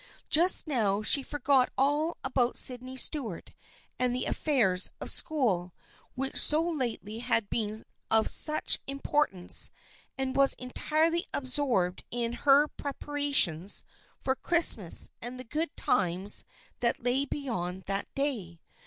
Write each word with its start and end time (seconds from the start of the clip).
Just 0.29 0.65
now 0.65 1.03
she 1.03 1.21
forgot 1.21 1.69
all 1.77 2.17
about 2.23 2.57
Sydney 2.57 2.97
Stuart 2.97 3.51
and 3.99 4.15
the 4.15 4.25
af 4.25 4.35
fairs 4.35 4.89
of 4.99 5.11
school, 5.11 5.75
which 6.15 6.37
so 6.37 6.67
lately 6.67 7.19
had 7.19 7.51
been 7.51 7.83
of 8.09 8.27
such 8.27 8.79
importance, 8.87 9.69
and 10.17 10.35
was 10.35 10.55
entirely 10.55 11.27
absorbed 11.35 12.03
in 12.09 12.33
her 12.33 12.67
prep 12.67 13.01
arations 13.01 13.83
for 14.19 14.33
Christmas 14.35 15.11
and 15.21 15.39
the 15.39 15.43
good 15.43 15.77
times 15.77 16.45
that 16.79 17.03
lay 17.03 17.25
beyond 17.25 17.83
that 17.83 18.07
day. 18.15 18.59